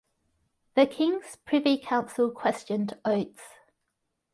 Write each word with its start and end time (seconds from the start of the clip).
The 0.73 0.87
King's 0.87 1.35
Privy 1.45 1.77
Council 1.77 2.31
questioned 2.31 2.97
Oates. 3.05 3.43